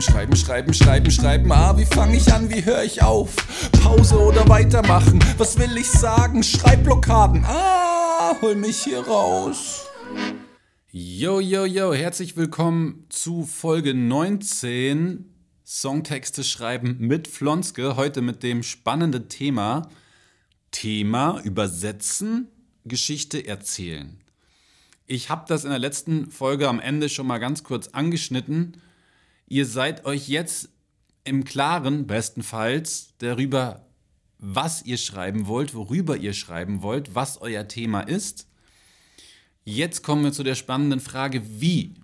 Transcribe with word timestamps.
Schreiben, 0.00 0.36
schreiben, 0.36 0.36
schreiben, 0.36 0.74
schreiben, 0.74 1.10
schreiben. 1.10 1.52
Ah, 1.52 1.76
wie 1.78 1.86
fange 1.86 2.16
ich 2.16 2.30
an, 2.30 2.50
wie 2.50 2.62
höre 2.62 2.82
ich 2.82 3.02
auf? 3.02 3.34
Pause 3.82 4.18
oder 4.18 4.46
weitermachen? 4.46 5.20
Was 5.38 5.58
will 5.58 5.74
ich 5.78 5.90
sagen? 5.90 6.42
Schreibblockaden. 6.42 7.44
Ah, 7.46 8.36
hol 8.42 8.56
mich 8.56 8.82
hier 8.84 9.00
raus. 9.00 9.86
Yo, 10.90 11.40
yo, 11.40 11.64
yo, 11.64 11.94
herzlich 11.94 12.36
willkommen 12.36 13.06
zu 13.08 13.44
Folge 13.44 13.94
19 13.94 15.32
Songtexte 15.64 16.44
schreiben 16.44 16.96
mit 16.98 17.26
Flonske. 17.26 17.96
Heute 17.96 18.20
mit 18.20 18.42
dem 18.42 18.62
spannenden 18.62 19.30
Thema 19.30 19.88
Thema 20.72 21.40
übersetzen, 21.42 22.48
Geschichte 22.84 23.46
erzählen. 23.46 24.20
Ich 25.06 25.30
habe 25.30 25.46
das 25.48 25.64
in 25.64 25.70
der 25.70 25.78
letzten 25.78 26.30
Folge 26.30 26.68
am 26.68 26.80
Ende 26.80 27.08
schon 27.08 27.26
mal 27.26 27.38
ganz 27.38 27.64
kurz 27.64 27.88
angeschnitten. 27.88 28.82
Ihr 29.48 29.66
seid 29.66 30.04
euch 30.04 30.28
jetzt 30.28 30.70
im 31.24 31.44
Klaren, 31.44 32.06
bestenfalls, 32.06 33.14
darüber, 33.18 33.86
was 34.38 34.82
ihr 34.82 34.98
schreiben 34.98 35.46
wollt, 35.46 35.74
worüber 35.74 36.16
ihr 36.16 36.32
schreiben 36.32 36.82
wollt, 36.82 37.14
was 37.14 37.40
euer 37.40 37.68
Thema 37.68 38.00
ist. 38.00 38.48
Jetzt 39.64 40.02
kommen 40.02 40.24
wir 40.24 40.32
zu 40.32 40.42
der 40.42 40.54
spannenden 40.54 41.00
Frage, 41.00 41.42
wie? 41.60 41.94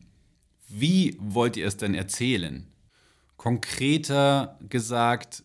Wie 0.68 1.16
wollt 1.20 1.56
ihr 1.56 1.66
es 1.66 1.76
denn 1.76 1.94
erzählen? 1.94 2.66
Konkreter 3.36 4.58
gesagt, 4.68 5.44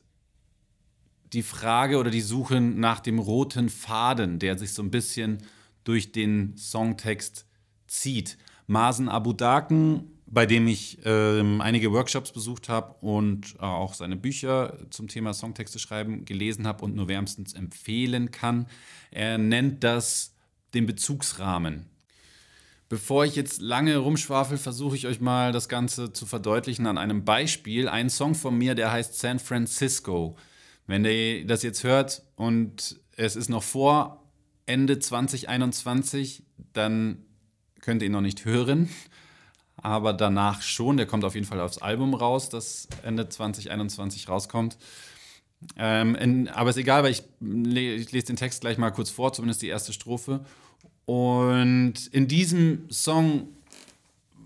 die 1.34 1.44
Frage 1.44 1.98
oder 1.98 2.12
die 2.12 2.22
Suche 2.22 2.62
nach 2.62 3.00
dem 3.00 3.20
roten 3.20 3.70
Faden, 3.70 4.40
der 4.40 4.58
sich 4.58 4.72
so 4.74 4.82
ein 4.82 4.92
bisschen 4.92 5.40
durch 5.84 6.12
den 6.12 6.56
Songtext 6.58 7.46
zieht. 7.88 8.38
Masen 8.68 9.10
Abu 9.10 9.34
Daken, 9.34 10.17
bei 10.30 10.46
dem 10.46 10.68
ich 10.68 11.04
äh, 11.06 11.40
einige 11.60 11.92
Workshops 11.92 12.32
besucht 12.32 12.70
habe 12.70 12.96
und 13.02 13.56
äh, 13.56 13.64
auch 13.64 13.94
seine 13.94 14.18
Bücher 14.18 14.78
zum 14.90 15.08
Thema 15.08 15.34
Songtexte 15.34 15.80
schreiben 15.80 16.26
gelesen 16.26 16.68
habe 16.68 16.84
und 16.84 16.96
nur 16.96 17.08
wärmstens 17.08 17.54
empfehlen 17.54 18.32
kann. 18.32 18.68
Er 19.10 19.38
nennt 19.38 19.84
das 19.84 20.36
den 20.74 20.86
Bezugsrahmen. 20.86 21.86
Bevor 22.90 23.26
ich 23.26 23.36
jetzt 23.36 23.62
lange 23.62 23.98
rumschwafel, 23.98 24.58
versuche 24.58 24.96
ich 24.96 25.08
euch 25.08 25.20
mal 25.20 25.52
das 25.52 25.68
Ganze 25.68 26.14
zu 26.14 26.26
verdeutlichen 26.26 26.88
an 26.88 26.98
einem 26.98 27.26
Beispiel. 27.26 27.90
Ein 27.90 28.10
Song 28.10 28.34
von 28.34 28.58
mir, 28.58 28.76
der 28.76 28.92
heißt 28.92 29.20
San 29.20 29.40
Francisco. 29.40 30.38
Wenn 30.88 31.04
ihr 31.04 31.46
das 31.46 31.64
jetzt 31.64 31.84
hört 31.84 32.24
und 32.36 33.00
es 33.18 33.36
ist 33.36 33.50
noch 33.50 33.64
vor 33.64 34.24
Ende 34.66 35.00
2021, 35.00 36.44
dann 36.74 37.26
könnt 37.82 38.02
ihr 38.02 38.06
ihn 38.06 38.14
noch 38.14 38.22
nicht 38.22 38.46
hören, 38.46 38.90
aber 39.82 40.14
danach 40.14 40.62
schon. 40.62 40.98
Der 40.98 41.06
kommt 41.06 41.24
auf 41.24 41.36
jeden 41.36 41.46
Fall 41.46 41.60
aufs 41.60 41.78
Album 41.78 42.14
raus, 42.14 42.50
das 42.50 42.88
Ende 43.04 43.30
2021 43.30 44.28
rauskommt. 44.28 44.78
Ähm, 45.76 46.16
in, 46.16 46.48
aber 46.50 46.70
ist 46.70 46.78
egal, 46.78 47.04
weil 47.04 47.12
ich, 47.12 47.24
ich 47.42 48.12
lese 48.12 48.28
den 48.28 48.36
Text 48.36 48.62
gleich 48.62 48.78
mal 48.78 48.92
kurz 48.92 49.10
vor, 49.10 49.34
zumindest 49.34 49.62
die 49.62 49.68
erste 49.68 49.94
Strophe. 49.94 50.42
Und 51.06 52.08
in 52.12 52.28
diesem 52.28 52.90
Song 52.90 53.48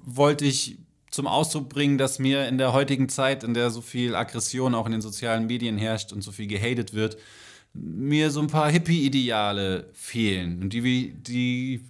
wollte 0.05 0.45
ich 0.45 0.77
zum 1.09 1.27
Ausdruck 1.27 1.67
bringen, 1.69 1.97
dass 1.97 2.19
mir 2.19 2.47
in 2.47 2.57
der 2.57 2.71
heutigen 2.71 3.09
Zeit, 3.09 3.43
in 3.43 3.53
der 3.53 3.69
so 3.69 3.81
viel 3.81 4.15
Aggression 4.15 4.73
auch 4.73 4.85
in 4.85 4.93
den 4.93 5.01
sozialen 5.01 5.47
Medien 5.47 5.77
herrscht 5.77 6.13
und 6.13 6.21
so 6.21 6.31
viel 6.31 6.47
gehatet 6.47 6.93
wird, 6.93 7.17
mir 7.73 8.31
so 8.31 8.41
ein 8.41 8.47
paar 8.47 8.69
Hippie-Ideale 8.71 9.89
fehlen 9.93 10.61
und 10.61 10.73
die, 10.73 11.13
die 11.13 11.85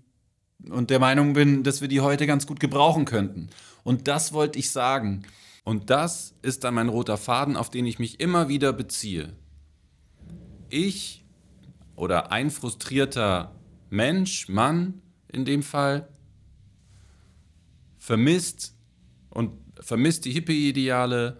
und 0.69 0.89
der 0.89 0.99
Meinung 0.99 1.33
bin, 1.33 1.63
dass 1.63 1.81
wir 1.81 1.87
die 1.87 2.01
heute 2.01 2.27
ganz 2.27 2.47
gut 2.47 2.59
gebrauchen 2.59 3.05
könnten. 3.05 3.49
Und 3.83 4.07
das 4.07 4.33
wollte 4.33 4.59
ich 4.59 4.71
sagen. 4.71 5.23
Und 5.63 5.89
das 5.89 6.33
ist 6.41 6.63
dann 6.63 6.73
mein 6.73 6.89
roter 6.89 7.17
Faden, 7.17 7.55
auf 7.55 7.69
den 7.69 7.85
ich 7.85 7.99
mich 7.99 8.19
immer 8.19 8.47
wieder 8.47 8.73
beziehe. 8.73 9.33
Ich 10.69 11.25
oder 11.95 12.31
ein 12.31 12.49
frustrierter 12.49 13.55
Mensch, 13.89 14.49
Mann 14.49 15.01
in 15.27 15.45
dem 15.45 15.63
Fall, 15.63 16.07
vermisst 17.97 18.75
und 19.29 19.51
vermisst 19.79 20.25
die 20.25 20.31
Hippie-Ideale, 20.31 21.37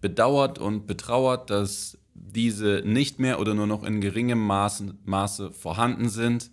bedauert 0.00 0.58
und 0.58 0.86
betrauert, 0.86 1.50
dass 1.50 1.98
diese 2.14 2.82
nicht 2.84 3.18
mehr 3.18 3.40
oder 3.40 3.54
nur 3.54 3.66
noch 3.66 3.84
in 3.84 4.00
geringem 4.00 4.44
Maße, 4.44 4.94
Maße 5.04 5.52
vorhanden 5.52 6.08
sind 6.08 6.50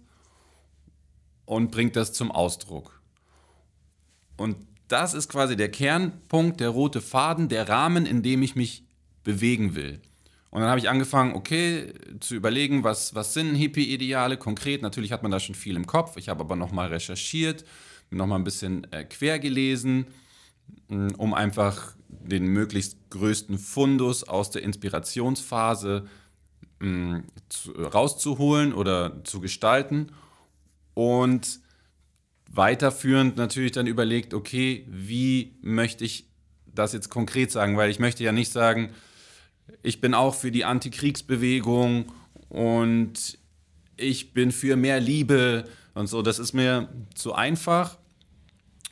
und 1.49 1.71
bringt 1.71 1.95
das 1.95 2.13
zum 2.13 2.31
Ausdruck. 2.31 3.01
Und 4.37 4.55
das 4.87 5.15
ist 5.15 5.29
quasi 5.29 5.55
der 5.55 5.71
Kernpunkt, 5.71 6.59
der 6.59 6.69
rote 6.69 7.01
Faden, 7.01 7.49
der 7.49 7.67
Rahmen, 7.67 8.05
in 8.05 8.21
dem 8.21 8.43
ich 8.43 8.55
mich 8.55 8.83
bewegen 9.23 9.73
will. 9.73 9.99
Und 10.51 10.61
dann 10.61 10.69
habe 10.69 10.79
ich 10.79 10.89
angefangen, 10.89 11.33
okay, 11.33 11.91
zu 12.19 12.35
überlegen, 12.35 12.83
was, 12.83 13.15
was 13.15 13.33
sind 13.33 13.55
Hippie-Ideale 13.55 14.37
konkret. 14.37 14.83
Natürlich 14.83 15.11
hat 15.11 15.23
man 15.23 15.31
da 15.31 15.39
schon 15.39 15.55
viel 15.55 15.75
im 15.75 15.87
Kopf. 15.87 16.17
Ich 16.17 16.29
habe 16.29 16.41
aber 16.41 16.55
nochmal 16.55 16.89
recherchiert, 16.89 17.66
nochmal 18.11 18.37
ein 18.37 18.43
bisschen 18.43 18.85
äh, 18.91 19.03
quer 19.03 19.39
gelesen, 19.39 20.05
mm, 20.89 21.16
um 21.17 21.33
einfach 21.33 21.95
den 22.09 22.45
möglichst 22.45 23.09
größten 23.09 23.57
Fundus 23.57 24.23
aus 24.23 24.51
der 24.51 24.61
Inspirationsphase 24.61 26.07
mh, 26.77 26.89
mm, 26.89 27.23
zu, 27.49 27.71
rauszuholen 27.71 28.71
oder 28.71 29.23
zu 29.23 29.39
gestalten 29.39 30.11
und 30.99 31.61
weiterführend 32.51 33.37
natürlich 33.37 33.71
dann 33.71 33.87
überlegt, 33.87 34.33
okay, 34.33 34.85
wie 34.89 35.55
möchte 35.61 36.03
ich 36.03 36.25
das 36.65 36.91
jetzt 36.91 37.09
konkret 37.09 37.51
sagen, 37.51 37.77
weil 37.77 37.89
ich 37.89 37.99
möchte 37.99 38.21
ja 38.25 38.33
nicht 38.33 38.51
sagen, 38.51 38.89
ich 39.81 40.01
bin 40.01 40.13
auch 40.13 40.35
für 40.35 40.51
die 40.51 40.65
Antikriegsbewegung 40.65 42.11
und 42.49 43.37
ich 43.95 44.33
bin 44.33 44.51
für 44.51 44.75
mehr 44.75 44.99
Liebe 44.99 45.63
und 45.93 46.07
so, 46.07 46.21
das 46.21 46.37
ist 46.37 46.51
mir 46.51 46.89
zu 47.16 47.33
einfach. 47.33 47.97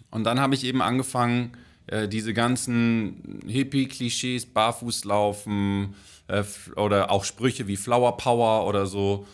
Und 0.09 0.23
dann 0.23 0.39
habe 0.39 0.55
ich 0.55 0.63
eben 0.63 0.81
angefangen, 0.81 1.57
äh, 1.87 2.07
diese 2.07 2.33
ganzen 2.33 3.41
Hippie-Klischees, 3.45 4.45
Barfußlaufen 4.45 5.93
äh, 6.27 6.45
oder 6.77 7.11
auch 7.11 7.25
Sprüche 7.25 7.67
wie 7.67 7.75
Flower 7.75 8.15
Power 8.15 8.65
oder 8.65 8.85
so, 8.85 9.27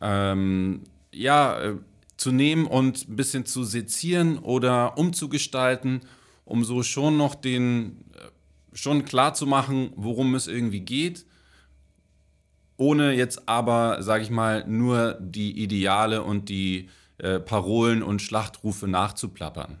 ähm, 0.00 0.84
ja, 1.12 1.60
äh, 1.60 1.74
zu 2.16 2.32
nehmen 2.32 2.66
und 2.66 3.08
ein 3.08 3.16
bisschen 3.16 3.44
zu 3.44 3.64
sezieren 3.64 4.38
oder 4.38 4.96
umzugestalten, 4.98 6.00
um 6.44 6.64
so 6.64 6.82
schon 6.82 7.16
noch 7.16 7.34
den, 7.34 8.04
äh, 8.14 8.76
schon 8.76 9.04
klar 9.04 9.34
zu 9.34 9.46
machen, 9.46 9.92
worum 9.96 10.34
es 10.34 10.46
irgendwie 10.46 10.80
geht, 10.80 11.26
ohne 12.76 13.12
jetzt 13.12 13.48
aber, 13.48 14.02
sage 14.02 14.22
ich 14.22 14.30
mal, 14.30 14.66
nur 14.66 15.18
die 15.20 15.62
Ideale 15.62 16.22
und 16.22 16.48
die 16.48 16.88
äh, 17.18 17.40
Parolen 17.40 18.02
und 18.02 18.20
Schlachtrufe 18.20 18.86
nachzuplappern. 18.86 19.78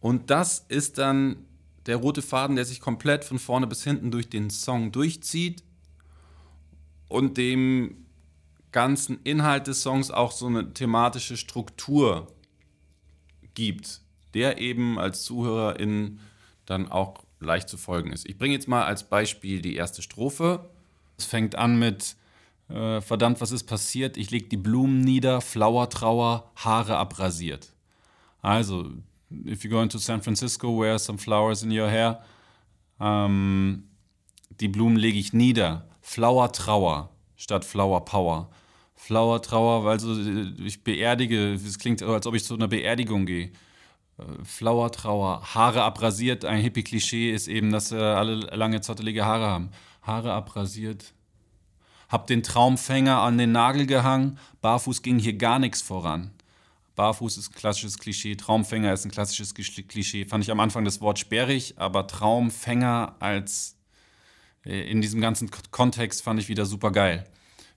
Und 0.00 0.30
das 0.30 0.64
ist 0.68 0.98
dann 0.98 1.44
der 1.86 1.96
rote 1.96 2.22
Faden, 2.22 2.56
der 2.56 2.64
sich 2.64 2.80
komplett 2.80 3.24
von 3.24 3.38
vorne 3.38 3.66
bis 3.66 3.82
hinten 3.82 4.10
durch 4.10 4.28
den 4.28 4.50
Song 4.50 4.92
durchzieht 4.92 5.62
und 7.08 7.36
dem 7.36 8.06
ganzen 8.72 9.20
Inhalt 9.24 9.66
des 9.66 9.82
Songs 9.82 10.10
auch 10.10 10.32
so 10.32 10.46
eine 10.46 10.72
thematische 10.72 11.36
Struktur 11.36 12.28
gibt, 13.54 14.00
der 14.34 14.58
eben 14.58 14.98
als 14.98 15.22
Zuhörerin 15.24 16.20
dann 16.66 16.90
auch 16.90 17.24
leicht 17.40 17.68
zu 17.68 17.76
folgen 17.76 18.12
ist. 18.12 18.28
Ich 18.28 18.38
bringe 18.38 18.54
jetzt 18.54 18.68
mal 18.68 18.84
als 18.84 19.04
Beispiel 19.04 19.60
die 19.60 19.74
erste 19.74 20.02
Strophe. 20.02 20.70
Es 21.18 21.24
fängt 21.24 21.56
an 21.56 21.78
mit 21.78 22.16
äh, 22.68 23.00
Verdammt, 23.00 23.40
was 23.40 23.50
ist 23.50 23.64
passiert? 23.64 24.16
Ich 24.16 24.30
leg 24.30 24.50
die 24.50 24.56
Blumen 24.56 25.00
nieder, 25.00 25.40
Flower 25.40 25.88
Trauer, 25.90 26.50
Haare 26.56 26.96
abrasiert. 26.96 27.72
Also, 28.42 28.90
if 29.44 29.64
you're 29.64 29.70
going 29.70 29.88
to 29.88 29.98
San 29.98 30.22
Francisco, 30.22 30.78
wear 30.78 30.98
some 30.98 31.18
flowers 31.18 31.62
in 31.62 31.70
your 31.70 31.88
hair. 31.88 32.22
Ähm, 33.00 33.84
die 34.60 34.68
Blumen 34.68 34.96
lege 34.96 35.18
ich 35.18 35.32
nieder. 35.32 35.88
Flower 36.00 36.52
Trauer 36.52 37.10
statt 37.36 37.64
Flower 37.64 38.04
Power. 38.04 38.50
Flower 39.02 39.40
Trauer, 39.40 39.84
weil 39.84 39.98
so, 39.98 40.14
ich 40.62 40.84
beerdige, 40.84 41.54
es 41.54 41.78
klingt, 41.78 42.02
als 42.02 42.26
ob 42.26 42.34
ich 42.34 42.44
zu 42.44 42.54
einer 42.54 42.68
Beerdigung 42.68 43.24
gehe. 43.24 43.46
Äh, 44.18 44.44
Flower 44.44 44.92
Trauer, 44.92 45.42
Haare 45.54 45.82
abrasiert, 45.82 46.44
ein 46.44 46.60
Hippie-Klischee 46.60 47.32
ist 47.32 47.48
eben, 47.48 47.72
dass 47.72 47.92
äh, 47.92 47.96
alle 47.96 48.34
lange 48.34 48.82
zottelige 48.82 49.24
Haare 49.24 49.46
haben. 49.46 49.70
Haare 50.02 50.32
abrasiert. 50.32 51.14
Hab 52.10 52.26
den 52.26 52.42
Traumfänger 52.42 53.20
an 53.22 53.38
den 53.38 53.52
Nagel 53.52 53.86
gehangen, 53.86 54.38
barfuß 54.60 55.00
ging 55.00 55.18
hier 55.18 55.34
gar 55.34 55.58
nichts 55.58 55.80
voran. 55.80 56.30
Barfuß 56.94 57.38
ist 57.38 57.52
ein 57.52 57.54
klassisches 57.54 57.98
Klischee, 57.98 58.36
Traumfänger 58.36 58.92
ist 58.92 59.06
ein 59.06 59.10
klassisches 59.10 59.54
Klischee. 59.54 60.26
Fand 60.26 60.44
ich 60.44 60.50
am 60.50 60.60
Anfang 60.60 60.84
das 60.84 61.00
Wort 61.00 61.18
sperrig, 61.18 61.74
aber 61.78 62.06
Traumfänger 62.06 63.16
als 63.18 63.78
äh, 64.66 64.90
in 64.90 65.00
diesem 65.00 65.22
ganzen 65.22 65.50
Kontext 65.70 66.22
fand 66.22 66.38
ich 66.38 66.48
wieder 66.48 66.66
super 66.66 66.92
geil 66.92 67.26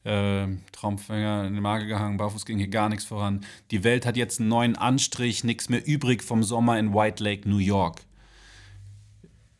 äh, 0.03 0.47
Traumfänger 0.71 1.45
in 1.45 1.53
den 1.53 1.63
Magen 1.63 1.87
gehangen, 1.87 2.17
barfuß 2.17 2.45
ging 2.45 2.57
hier 2.57 2.67
gar 2.67 2.89
nichts 2.89 3.05
voran. 3.05 3.45
Die 3.71 3.83
Welt 3.83 4.05
hat 4.05 4.17
jetzt 4.17 4.39
einen 4.39 4.49
neuen 4.49 4.75
Anstrich, 4.75 5.43
nichts 5.43 5.69
mehr 5.69 5.85
übrig 5.85 6.23
vom 6.23 6.43
Sommer 6.43 6.77
in 6.77 6.93
White 6.93 7.23
Lake, 7.23 7.47
New 7.47 7.57
York. 7.57 8.01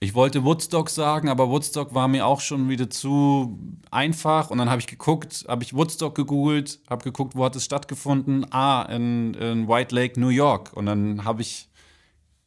Ich 0.04 0.16
wollte 0.16 0.44
Woodstock 0.44 0.90
sagen, 0.90 1.30
aber 1.30 1.50
Woodstock 1.50 1.96
war 1.96 2.10
mir 2.10 2.26
auch 2.26 2.42
schon 2.42 2.68
wieder 2.68 2.90
zu 2.90 3.58
einfach. 3.90 4.50
Und 4.50 4.58
dann 4.58 4.70
habe 4.70 4.82
ich 4.82 4.88
geguckt, 4.88 5.46
habe 5.48 5.64
ich 5.64 5.74
Woodstock 5.74 6.14
gegoogelt, 6.14 6.82
habe 6.90 7.06
geguckt, 7.06 7.38
wo 7.38 7.46
hat 7.46 7.56
es 7.56 7.64
stattgefunden? 7.64 8.46
Ah, 8.52 8.82
in, 8.82 9.34
in 9.36 9.70
White 9.70 9.96
Lake, 9.96 10.20
New 10.20 10.28
York. 10.28 10.74
Und 10.74 10.88
dann 10.88 11.24
habe 11.24 11.42
ich 11.42 11.70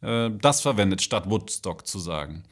äh, 0.03 0.29
das 0.39 0.61
verwendet, 0.61 1.01
statt 1.01 1.31
Woodstock 1.31 1.87
zu 1.87 1.99
sagen. 1.99 2.45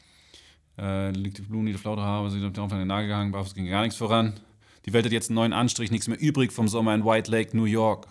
Äh, 0.79 1.11
liegt 1.11 1.37
die 1.37 1.43
Blumen, 1.43 1.67
die 1.67 1.75
Flaute 1.75 2.01
haben, 2.01 2.31
sie 2.31 2.43
auf 2.43 2.71
den 2.71 2.87
Nagel 2.87 3.09
gehangen, 3.09 3.31
barfuß 3.31 3.55
ging 3.55 3.69
gar 3.69 3.83
nichts 3.83 3.99
voran. 3.99 4.41
Die 4.87 4.93
Welt 4.93 5.07
hat 5.07 5.13
jetzt 5.13 5.31
einen 5.31 5.37
neuen 5.37 5.53
Anstrich, 5.53 5.91
nichts 5.91 6.09
mehr 6.09 6.21
übrig 6.21 6.53
vom 6.53 6.69
Sommer 6.69 6.95
in 6.95 7.05
White 7.05 7.31
Lake, 7.31 7.57
New 7.57 7.65
York. 7.65 8.07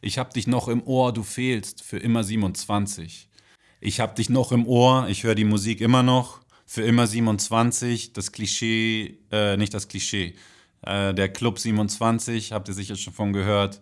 Ich 0.00 0.18
hab 0.18 0.34
dich 0.34 0.46
noch 0.46 0.68
im 0.68 0.82
Ohr, 0.82 1.12
du 1.12 1.22
fehlst, 1.22 1.82
für 1.82 1.98
immer 1.98 2.24
27. 2.24 3.28
Ich 3.80 4.00
hab 4.00 4.16
dich 4.16 4.28
noch 4.28 4.50
im 4.50 4.66
Ohr, 4.66 5.06
ich 5.08 5.24
höre 5.24 5.34
die 5.34 5.44
Musik 5.44 5.80
immer 5.80 6.02
noch. 6.02 6.40
Für 6.66 6.82
immer 6.82 7.06
27, 7.06 8.12
das 8.12 8.32
Klischee, 8.32 9.18
äh, 9.32 9.56
nicht 9.56 9.74
das 9.74 9.88
Klischee, 9.88 10.34
äh, 10.82 11.12
der 11.12 11.28
Club 11.28 11.58
27, 11.58 12.52
habt 12.52 12.68
ihr 12.68 12.74
sicher 12.74 12.96
schon 12.96 13.12
von 13.12 13.32
gehört. 13.32 13.80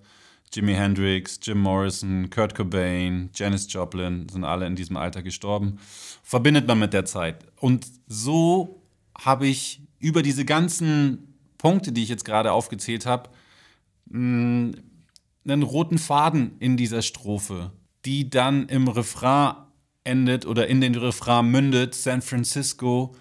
Jimi 0.53 0.73
Hendrix, 0.73 1.39
Jim 1.43 1.61
Morrison, 1.61 2.31
Kurt 2.31 2.55
Cobain, 2.55 3.29
Janis 3.35 3.71
Joplin 3.71 4.29
sind 4.31 4.45
alle 4.45 4.67
in 4.67 4.77
diesem 4.77 4.97
Alter 4.97 5.23
gestorben. 5.23 5.79
Verbindet 6.23 6.67
man 6.67 6.79
mit 6.79 6.95
der 6.95 7.05
Zeit. 7.05 7.45
Und 7.57 7.87
so 8.07 8.83
habe 9.19 9.47
ich 9.47 9.83
über 9.99 10.23
diese 10.23 10.47
ganzen 10.47 11.28
Punkte, 11.59 11.93
die 11.93 12.03
ich 12.03 12.09
jetzt 12.09 12.25
gerade 12.25 12.53
aufgezählt 12.53 13.05
habe, 13.05 13.31
einen 14.11 14.83
roten 15.47 15.99
Faden 15.99 16.57
in 16.61 16.77
dieser 16.77 17.03
Strophe, 17.03 17.73
die 18.05 18.31
dann 18.31 18.69
im 18.69 18.89
Refrain 18.89 19.55
endet 20.05 20.47
oder 20.47 20.69
in 20.69 20.81
den 20.81 20.95
Refrain 20.95 21.51
mündet, 21.51 21.95
San 21.95 22.23
Francisco, 22.23 23.15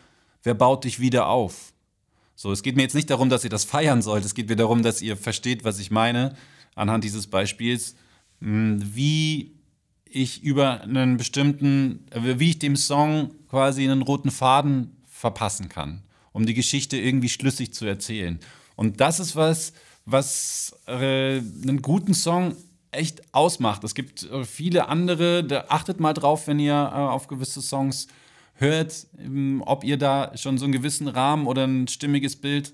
wer 0.44 0.54
baut 0.54 0.86
dich 0.86 1.00
wieder 1.00 1.28
auf? 1.28 1.74
So, 2.36 2.52
es 2.52 2.64
geht 2.64 2.76
mir 2.76 2.84
jetzt 2.84 2.96
nicht 2.96 3.10
darum, 3.10 3.30
dass 3.30 3.44
ihr 3.44 3.50
das 3.50 3.66
feiern 3.66 4.02
sollt, 4.02 4.24
es 4.24 4.36
geht 4.36 4.48
mir 4.48 4.56
darum, 4.56 4.84
dass 4.84 5.02
ihr 5.02 5.18
versteht, 5.18 5.64
was 5.64 5.80
ich 5.80 5.92
meine, 5.92 6.36
anhand 6.76 7.04
dieses 7.04 7.28
Beispiels, 7.28 7.96
hm, 8.40 8.80
wie 8.96 9.58
ich 10.06 10.44
über 10.44 10.82
einen 10.82 11.18
bestimmten, 11.18 12.06
wie 12.14 12.52
ich 12.52 12.60
dem 12.60 12.76
Song 12.76 13.32
quasi 13.50 13.84
einen 13.84 14.04
roten 14.04 14.32
Faden 14.32 14.96
verpassen 15.08 15.68
kann, 15.68 16.04
um 16.38 16.46
die 16.46 16.54
Geschichte 16.54 16.98
irgendwie 16.98 17.30
schlüssig 17.30 17.74
zu 17.74 17.88
erzählen. 17.88 18.40
Und 18.76 19.02
das 19.02 19.20
ist 19.20 19.36
was, 19.36 19.74
was 20.06 20.80
äh, 20.86 21.40
einen 21.40 21.82
guten 21.82 22.14
Song 22.14 22.56
echt 22.92 23.34
ausmacht. 23.34 23.84
Es 23.84 23.96
gibt 23.96 24.22
äh, 24.30 24.44
viele 24.44 24.88
andere, 24.88 25.44
da 25.44 25.66
achtet 25.70 26.00
mal 26.00 26.14
drauf, 26.14 26.46
wenn 26.46 26.60
ihr 26.60 26.74
äh, 26.76 26.96
auf 26.96 27.28
gewisse 27.28 27.64
Songs 27.64 28.06
hört, 28.54 29.08
ähm, 29.18 29.64
ob 29.66 29.84
ihr 29.84 29.98
da 29.98 30.32
schon 30.38 30.60
so 30.60 30.66
einen 30.66 30.74
gewissen 30.74 31.08
Rahmen 31.08 31.48
oder 31.48 31.66
ein 31.66 31.88
stimmiges 31.88 32.36
Bild 32.36 32.72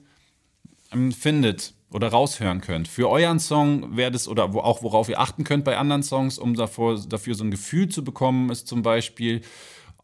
ähm, 0.91 1.13
findet 1.13 1.73
oder 1.89 2.09
raushören 2.09 2.59
könnt. 2.59 2.89
Für 2.89 3.09
euren 3.09 3.39
Song 3.39 3.95
wäre 3.95 4.11
das, 4.11 4.27
oder 4.27 4.51
wo, 4.53 4.59
auch 4.59 4.83
worauf 4.83 5.07
ihr 5.07 5.21
achten 5.21 5.45
könnt 5.45 5.63
bei 5.63 5.77
anderen 5.77 6.03
Songs, 6.03 6.37
um 6.37 6.53
davor, 6.53 6.99
dafür 7.07 7.33
so 7.33 7.45
ein 7.45 7.51
Gefühl 7.51 7.87
zu 7.87 8.03
bekommen, 8.03 8.49
ist 8.49 8.67
zum 8.67 8.81
Beispiel, 8.81 9.39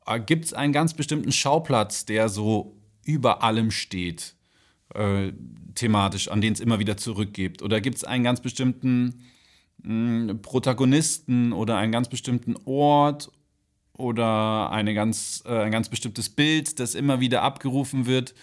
äh, 0.05 0.17
gibt 0.21 0.45
es 0.45 0.53
einen 0.53 0.71
ganz 0.71 0.93
bestimmten 0.93 1.33
Schauplatz, 1.33 2.05
der 2.05 2.29
so 2.29 2.78
über 3.09 3.43
allem 3.43 3.71
steht, 3.71 4.35
äh, 4.93 5.31
thematisch, 5.75 6.27
an 6.27 6.41
den 6.41 6.53
es 6.53 6.59
immer 6.59 6.79
wieder 6.79 6.95
zurückgibt? 6.95 7.61
Oder 7.63 7.81
gibt 7.81 7.97
es 7.97 8.03
einen 8.03 8.23
ganz 8.23 8.41
bestimmten 8.41 9.25
Protagonisten 10.41 11.53
oder 11.53 11.77
einen 11.77 11.91
ganz 11.91 12.09
bestimmten 12.09 12.55
Ort 12.65 13.31
oder 13.97 14.71
eine 14.71 14.93
ganz, 14.93 15.41
äh, 15.45 15.61
ein 15.61 15.71
ganz 15.71 15.89
bestimmtes 15.89 16.29
Bild, 16.29 16.79
das 16.79 16.95
immer 16.95 17.19
wieder 17.19 17.43
abgerufen 17.43 18.05
wird 18.05 18.35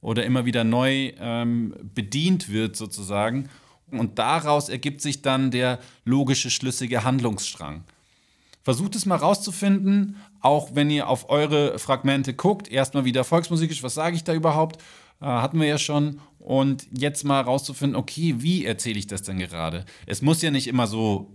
oder 0.00 0.24
immer 0.24 0.46
wieder 0.46 0.64
neu 0.64 1.12
ähm, 1.18 1.74
bedient 1.94 2.50
wird 2.50 2.76
sozusagen. 2.76 3.48
Und 3.90 4.18
daraus 4.18 4.68
ergibt 4.68 5.00
sich 5.00 5.22
dann 5.22 5.50
der 5.50 5.78
logische, 6.04 6.50
schlüssige 6.50 7.04
Handlungsstrang. 7.04 7.84
Versucht 8.68 8.96
es 8.96 9.06
mal 9.06 9.16
rauszufinden, 9.16 10.16
auch 10.42 10.74
wenn 10.74 10.90
ihr 10.90 11.08
auf 11.08 11.30
eure 11.30 11.78
Fragmente 11.78 12.34
guckt. 12.34 12.70
Erstmal 12.70 13.06
wieder 13.06 13.24
volksmusikisch, 13.24 13.82
was 13.82 13.94
sage 13.94 14.14
ich 14.14 14.24
da 14.24 14.34
überhaupt? 14.34 14.82
Äh, 15.22 15.24
hatten 15.24 15.58
wir 15.58 15.66
ja 15.66 15.78
schon. 15.78 16.20
Und 16.38 16.86
jetzt 16.92 17.24
mal 17.24 17.40
rauszufinden, 17.40 17.96
okay, 17.96 18.34
wie 18.40 18.66
erzähle 18.66 18.98
ich 18.98 19.06
das 19.06 19.22
denn 19.22 19.38
gerade? 19.38 19.86
Es 20.04 20.20
muss 20.20 20.42
ja 20.42 20.50
nicht 20.50 20.66
immer 20.66 20.86
so 20.86 21.34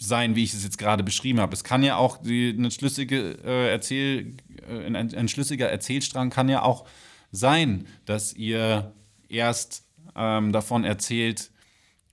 sein, 0.00 0.36
wie 0.36 0.44
ich 0.44 0.54
es 0.54 0.64
jetzt 0.64 0.78
gerade 0.78 1.04
beschrieben 1.04 1.38
habe. 1.38 1.52
Es 1.52 1.64
kann 1.64 1.82
ja 1.82 1.96
auch 1.96 2.16
die, 2.16 2.54
eine 2.56 2.70
schlüssige 2.70 3.32
äh, 3.44 3.70
Erzähl, 3.70 4.34
äh, 4.66 4.86
ein, 4.86 4.96
ein, 4.96 5.28
schlüssiger 5.28 5.68
Erzählstrang 5.68 6.30
kann 6.30 6.48
ja 6.48 6.62
auch 6.62 6.86
sein, 7.30 7.86
dass 8.06 8.32
ihr 8.32 8.94
erst 9.28 9.84
ähm, 10.16 10.52
davon 10.52 10.84
erzählt, 10.84 11.50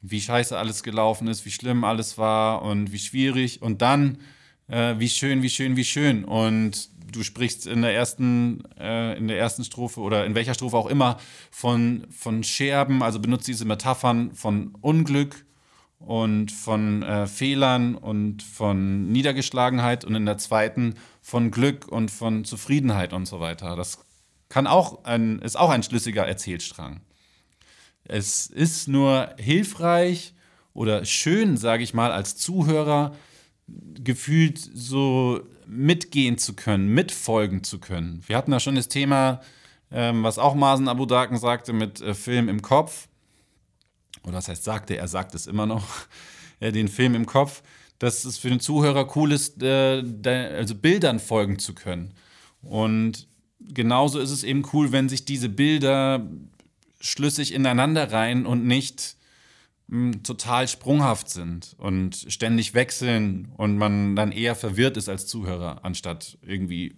wie 0.10 0.22
scheiße 0.22 0.58
alles 0.58 0.84
gelaufen 0.84 1.28
ist, 1.28 1.46
wie 1.46 1.52
schlimm 1.52 1.84
alles 1.84 2.18
war 2.18 2.62
und 2.62 2.92
wie 2.92 3.00
schwierig 3.00 3.62
und 3.62 3.82
dann 3.82 4.20
äh, 4.68 4.96
wie 4.98 5.10
schön, 5.10 5.42
wie 5.42 5.50
schön, 5.50 5.76
wie 5.76 5.84
schön 5.84 6.26
und 6.26 6.90
du 7.12 7.24
sprichst 7.24 7.68
in 7.68 7.82
der 7.82 7.94
ersten, 7.94 8.64
äh, 8.80 9.18
in 9.18 9.28
der 9.28 9.40
ersten 9.40 9.64
Strophe 9.64 10.02
oder 10.02 10.26
in 10.26 10.36
welcher 10.36 10.54
Strophe 10.54 10.78
auch 10.78 10.88
immer 10.88 11.18
von, 11.52 12.06
von 12.10 12.44
Scherben, 12.44 13.04
also 13.04 13.20
benutzt 13.20 13.48
diese 13.48 13.66
Metaphern 13.66 14.34
von 14.34 14.76
Unglück 14.82 15.46
und 16.00 16.52
von 16.52 17.04
äh, 17.04 17.28
Fehlern 17.28 17.96
und 17.96 18.44
von 18.44 19.12
Niedergeschlagenheit 19.12 20.04
und 20.06 20.16
in 20.16 20.26
der 20.26 20.38
zweiten 20.38 20.96
von 21.22 21.52
Glück 21.52 21.88
und 21.88 22.12
von 22.12 22.46
Zufriedenheit 22.46 23.14
und 23.14 23.28
so 23.28 23.40
weiter. 23.40 23.76
Das 23.76 24.06
kann 24.50 24.68
auch 24.68 25.04
ein, 25.06 25.40
ist 25.40 25.58
auch 25.58 25.70
ein 25.70 25.84
schlüssiger 25.84 26.28
Erzählstrang. 26.28 27.02
Es 28.08 28.48
ist 28.48 28.88
nur 28.88 29.30
hilfreich 29.38 30.34
oder 30.74 31.06
schön, 31.06 31.58
sage 31.58 31.84
ich 31.84 31.94
mal, 31.94 32.12
als 32.12 32.36
Zuhörer 32.38 33.16
gefühlt 33.68 34.60
so 34.60 35.42
mitgehen 35.68 36.38
zu 36.38 36.54
können, 36.54 36.90
mitfolgen 36.90 37.64
zu 37.64 37.80
können. 37.80 38.22
Wir 38.28 38.38
hatten 38.38 38.52
da 38.52 38.60
schon 38.60 38.76
das 38.76 38.88
Thema, 38.88 39.42
ähm, 39.92 40.24
was 40.24 40.38
auch 40.38 40.54
Masen 40.54 40.88
Abu 40.88 41.06
Daken 41.06 41.38
sagte, 41.38 41.74
mit 41.74 42.02
äh, 42.02 42.14
Film 42.14 42.50
im 42.50 42.62
Kopf. 42.62 43.08
Oder 44.24 44.34
das 44.34 44.48
heißt, 44.48 44.64
sagte, 44.64 44.98
er 44.98 45.08
sagt 45.08 45.34
es 45.34 45.48
immer 45.48 45.66
noch, 45.66 45.88
äh, 46.60 46.72
den 46.72 46.88
Film 46.88 47.16
im 47.16 47.26
Kopf, 47.26 47.64
dass 47.98 48.26
es 48.26 48.38
für 48.38 48.50
den 48.50 48.60
Zuhörer 48.60 49.16
cool 49.16 49.32
ist, 49.32 49.64
äh, 49.64 50.04
also 50.56 50.76
Bildern 50.76 51.20
folgen 51.20 51.58
zu 51.58 51.74
können. 51.74 52.14
Und 52.62 53.28
genauso 53.60 54.20
ist 54.20 54.32
es 54.32 54.44
eben 54.44 54.64
cool, 54.74 54.92
wenn 54.92 55.10
sich 55.10 55.26
diese 55.26 55.50
Bilder 55.50 56.28
schlüssig 57.06 57.54
ineinander 57.54 58.12
reihen 58.12 58.46
und 58.46 58.66
nicht 58.66 59.16
total 60.24 60.68
sprunghaft 60.68 61.30
sind 61.30 61.76
und 61.78 62.26
ständig 62.28 62.74
wechseln 62.74 63.52
und 63.58 63.78
man 63.78 64.16
dann 64.16 64.32
eher 64.32 64.56
verwirrt 64.56 64.98
ist 64.98 65.10
als 65.10 65.28
Zuhörer, 65.28 65.86
anstatt 65.86 66.40
irgendwie 66.42 66.96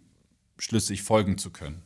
schlüssig 0.58 1.04
folgen 1.04 1.38
zu 1.38 1.50
können. 1.50 1.82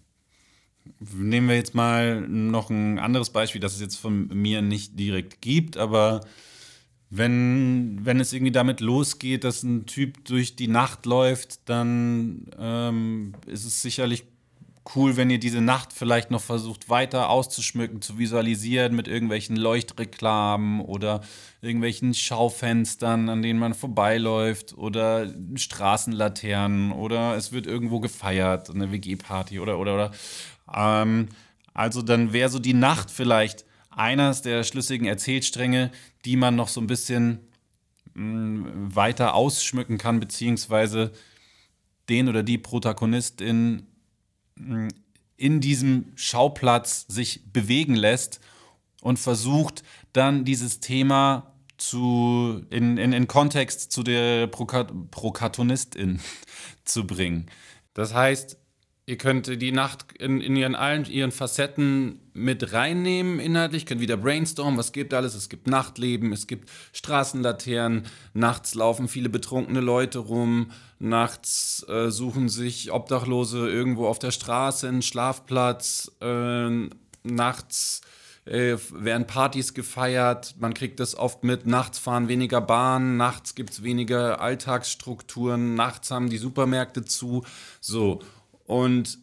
Nehmen 0.99 1.47
wir 1.47 1.55
jetzt 1.55 1.73
mal 1.73 2.21
noch 2.21 2.69
ein 2.69 2.99
anderes 2.99 3.31
Beispiel, 3.31 3.61
das 3.61 3.73
es 3.73 3.81
jetzt 3.81 3.97
von 3.97 4.27
mir 4.27 4.61
nicht 4.61 4.99
direkt 4.99 5.41
gibt, 5.41 5.77
aber 5.77 6.21
wenn, 7.09 7.99
wenn 8.03 8.19
es 8.19 8.31
irgendwie 8.31 8.53
damit 8.53 8.79
losgeht, 8.79 9.43
dass 9.43 9.63
ein 9.63 9.85
Typ 9.85 10.23
durch 10.25 10.55
die 10.55 10.67
Nacht 10.67 11.05
läuft, 11.05 11.67
dann 11.67 12.45
ähm, 12.57 13.33
ist 13.47 13.65
es 13.65 13.81
sicherlich 13.81 14.23
cool, 14.95 15.15
wenn 15.15 15.29
ihr 15.29 15.39
diese 15.39 15.61
Nacht 15.61 15.93
vielleicht 15.93 16.31
noch 16.31 16.41
versucht 16.41 16.89
weiter 16.89 17.29
auszuschmücken, 17.29 18.01
zu 18.01 18.17
visualisieren 18.17 18.95
mit 18.95 19.07
irgendwelchen 19.07 19.55
Leuchtreklamen 19.55 20.81
oder 20.81 21.21
irgendwelchen 21.61 22.13
Schaufenstern, 22.13 23.29
an 23.29 23.41
denen 23.41 23.59
man 23.59 23.73
vorbeiläuft 23.73 24.77
oder 24.77 25.31
Straßenlaternen 25.55 26.91
oder 26.91 27.35
es 27.35 27.51
wird 27.51 27.67
irgendwo 27.67 27.99
gefeiert, 27.99 28.69
eine 28.69 28.91
WG-Party 28.91 29.59
oder 29.59 29.77
oder 29.77 29.93
oder. 29.93 30.11
Ähm, 30.73 31.29
also 31.73 32.01
dann 32.01 32.33
wäre 32.33 32.49
so 32.49 32.59
die 32.59 32.73
Nacht 32.73 33.11
vielleicht 33.11 33.65
eines 33.91 34.41
der 34.41 34.63
schlüssigen 34.63 35.05
Erzählstränge, 35.05 35.91
die 36.25 36.37
man 36.37 36.55
noch 36.55 36.69
so 36.69 36.81
ein 36.81 36.87
bisschen 36.87 37.39
mh, 38.13 38.23
mm, 38.23 38.95
weiter 38.95 39.35
ausschmücken 39.35 39.97
kann, 39.97 40.19
beziehungsweise 40.19 41.11
den 42.09 42.27
oder 42.29 42.41
die 42.41 42.57
Protagonistin 42.57 43.90
in 45.37 45.59
diesem 45.59 46.11
Schauplatz 46.15 47.05
sich 47.07 47.51
bewegen 47.51 47.95
lässt 47.95 48.39
und 49.01 49.17
versucht 49.17 49.83
dann 50.13 50.45
dieses 50.45 50.79
Thema 50.79 51.53
zu, 51.77 52.63
in, 52.69 52.97
in, 52.97 53.11
in 53.11 53.27
Kontext 53.27 53.91
zu 53.91 54.03
der 54.03 54.47
Proka 54.47 54.83
Protagonistin 54.83 56.19
zu 56.85 57.07
bringen. 57.07 57.47
Das 57.93 58.13
heißt, 58.13 58.57
Ihr 59.07 59.17
könnt 59.17 59.61
die 59.61 59.71
Nacht 59.71 60.05
in, 60.19 60.41
in 60.41 60.55
ihren 60.55 60.75
allen 60.75 61.05
ihren 61.05 61.31
Facetten 61.31 62.19
mit 62.33 62.71
reinnehmen 62.71 63.39
inhaltlich, 63.39 63.87
könnt 63.87 63.99
wieder 63.99 64.15
brainstormen, 64.15 64.77
was 64.77 64.91
gibt 64.91 65.13
alles. 65.13 65.33
Es 65.33 65.49
gibt 65.49 65.67
Nachtleben, 65.67 66.31
es 66.31 66.45
gibt 66.45 66.69
Straßenlaternen, 66.93 68.03
nachts 68.33 68.75
laufen 68.75 69.07
viele 69.07 69.29
betrunkene 69.29 69.81
Leute 69.81 70.19
rum, 70.19 70.71
nachts 70.99 71.83
äh, 71.89 72.09
suchen 72.11 72.47
sich 72.47 72.91
Obdachlose 72.91 73.67
irgendwo 73.69 74.05
auf 74.05 74.19
der 74.19 74.31
Straße 74.31 74.87
einen 74.87 75.01
Schlafplatz, 75.01 76.11
äh, 76.21 76.69
nachts 77.23 78.01
äh, 78.45 78.77
werden 78.93 79.25
Partys 79.25 79.73
gefeiert, 79.73 80.55
man 80.59 80.75
kriegt 80.75 80.99
das 80.99 81.15
oft 81.15 81.43
mit, 81.43 81.65
nachts 81.65 81.97
fahren 81.97 82.27
weniger 82.27 82.61
Bahnen, 82.61 83.17
nachts 83.17 83.55
gibt 83.55 83.71
es 83.71 83.83
weniger 83.83 84.41
Alltagsstrukturen, 84.41 85.73
nachts 85.73 86.11
haben 86.11 86.29
die 86.29 86.37
Supermärkte 86.37 87.03
zu, 87.03 87.43
so. 87.79 88.21
Und 88.71 89.19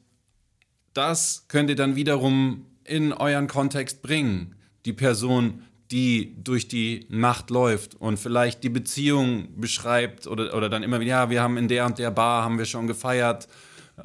das 0.93 1.47
könnt 1.49 1.71
ihr 1.71 1.77
dann 1.77 1.97
wiederum 1.97 2.67
in 2.85 3.15
euren 3.15 3.47
Kontext 3.49 4.03
bringen. 4.03 4.57
Die 4.85 4.93
Person, 4.93 5.63
die 5.91 6.37
durch 6.45 6.69
die 6.69 7.07
Nacht 7.09 7.49
läuft 7.49 7.95
und 7.95 8.19
vielleicht 8.19 8.63
die 8.63 8.69
Beziehung 8.69 9.59
beschreibt 9.59 10.27
oder, 10.27 10.55
oder 10.55 10.69
dann 10.69 10.83
immer 10.83 11.01
wieder, 11.01 11.09
ja, 11.09 11.31
wir 11.31 11.41
haben 11.41 11.57
in 11.57 11.67
der 11.67 11.87
und 11.87 11.99
der 11.99 12.11
Bar 12.11 12.45
haben 12.45 12.59
wir 12.59 12.67
schon 12.67 12.87
gefeiert 12.87 13.49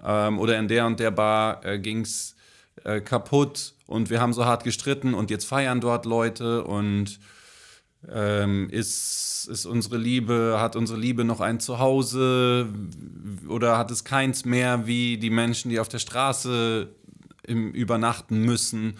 ähm, 0.02 0.40
oder 0.40 0.58
in 0.58 0.70
der 0.70 0.86
und 0.86 1.02
der 1.02 1.12
Bar 1.12 1.66
äh, 1.66 1.78
ging 1.78 2.00
es 2.00 2.38
äh, 2.86 3.02
kaputt 3.02 3.74
und 3.86 4.10
wir 4.10 4.22
haben 4.22 4.32
so 4.32 4.46
hart 4.46 4.64
gestritten 4.64 5.14
und 5.14 5.30
jetzt 5.30 5.44
feiern 5.44 5.82
dort 5.82 6.06
Leute 6.06 6.64
und 6.64 7.20
ähm, 8.12 8.70
ist, 8.70 9.48
ist 9.50 9.66
unsere 9.66 9.98
Liebe, 9.98 10.58
hat 10.60 10.76
unsere 10.76 11.00
Liebe 11.00 11.24
noch 11.24 11.40
ein 11.40 11.60
Zuhause 11.60 12.68
oder 13.48 13.78
hat 13.78 13.92
es 13.92 14.04
keins 14.04 14.46
mehr 14.46 14.88
wie 14.88 15.18
die 15.18 15.30
Menschen, 15.30 15.70
die 15.70 15.80
auf 15.80 15.90
der 15.90 16.00
Straße 16.00 16.90
im, 17.44 17.72
übernachten 17.72 18.42
müssen? 18.42 18.98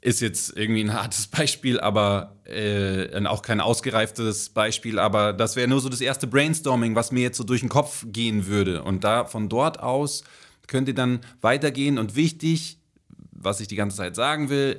Ist 0.00 0.20
jetzt 0.20 0.56
irgendwie 0.56 0.82
ein 0.82 0.94
hartes 0.94 1.28
Beispiel, 1.28 1.78
aber 1.78 2.36
äh, 2.44 3.24
auch 3.26 3.42
kein 3.42 3.60
ausgereiftes 3.60 4.48
Beispiel, 4.48 4.98
aber 4.98 5.32
das 5.32 5.54
wäre 5.54 5.68
nur 5.68 5.80
so 5.80 5.88
das 5.88 6.00
erste 6.00 6.26
Brainstorming, 6.26 6.96
was 6.96 7.12
mir 7.12 7.22
jetzt 7.22 7.38
so 7.38 7.44
durch 7.44 7.60
den 7.60 7.68
Kopf 7.68 8.04
gehen 8.08 8.46
würde. 8.46 8.82
Und 8.82 9.04
da 9.04 9.24
von 9.24 9.48
dort 9.48 9.80
aus 9.80 10.24
könnt 10.66 10.88
ihr 10.88 10.94
dann 10.94 11.20
weitergehen. 11.40 11.98
Und 11.98 12.16
wichtig, 12.16 12.78
was 13.30 13.60
ich 13.60 13.68
die 13.68 13.76
ganze 13.76 13.96
Zeit 13.96 14.16
sagen 14.16 14.48
will, 14.48 14.78